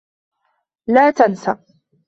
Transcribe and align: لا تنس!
لا 0.87 1.11
تنس! 1.11 1.49